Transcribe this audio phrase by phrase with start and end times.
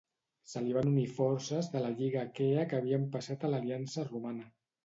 [0.51, 4.53] Se li van unir forces de la Lliga Aquea que havien passat a l'aliança romana.